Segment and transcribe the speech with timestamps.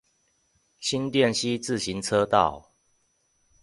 [0.79, 2.71] 新店溪自行車道